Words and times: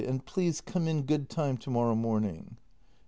And 0.03 0.25
please 0.25 0.61
come 0.61 0.87
in 0.87 1.03
good 1.03 1.29
time 1.29 1.57
to 1.57 1.69
morrow 1.69 1.93
morning. 1.93 2.57